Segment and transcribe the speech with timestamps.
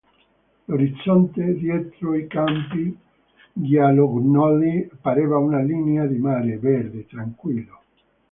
[0.67, 2.97] L'orizzonte, dietro i campi
[3.53, 7.81] giallognoli, pareva una linea di mare, verde tranquillo.